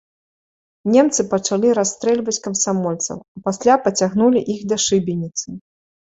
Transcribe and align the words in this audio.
Немцы 0.93 1.25
пачалі 1.33 1.73
расстрэльваць 1.79 2.41
камсамольцаў, 2.47 3.17
а 3.37 3.41
пасля 3.49 3.75
пацягнулі 3.85 4.39
іх 4.55 4.63
да 4.73 4.79
шыбеніцы. 4.85 5.47